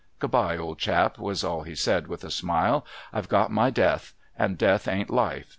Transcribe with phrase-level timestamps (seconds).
[0.19, 4.15] 'Good bye, old chap,' was all he said, with a smile.' I've got my death.
[4.35, 5.45] And Death ain't life.